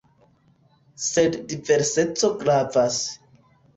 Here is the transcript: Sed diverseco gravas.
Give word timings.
Sed 1.07 1.37
diverseco 1.51 2.31
gravas. 2.41 2.99